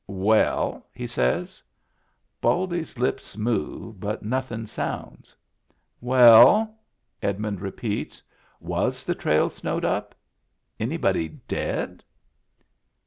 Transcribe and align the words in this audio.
"Well? 0.07 0.87
"he 0.95 1.05
says. 1.05 1.61
Baldy's 2.41 2.97
lips 2.97 3.37
move, 3.37 3.99
but 3.99 4.23
nothin' 4.23 4.65
sounds. 4.65 5.35
"Well?" 5.99 6.75
Edmund 7.21 7.61
repeats. 7.61 8.23
"Was 8.59 9.03
the 9.05 9.13
traU 9.13 9.51
snowed 9.51 9.85
up? 9.85 10.15
Anybody 10.79 11.29
dead 11.47 12.03